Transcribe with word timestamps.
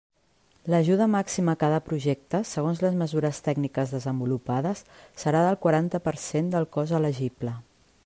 L'ajuda 0.73 1.07
màxima 1.15 1.53
a 1.53 1.59
cada 1.63 1.81
projecte, 1.89 2.41
segons 2.53 2.81
les 2.85 2.97
mesures 3.03 3.43
tècniques 3.49 3.95
desenvolupades, 3.99 4.85
serà 5.25 5.45
del 5.49 5.63
quaranta 5.67 6.05
per 6.09 6.19
cent 6.27 6.55
del 6.59 6.71
cost 6.79 7.01
elegible. 7.03 7.59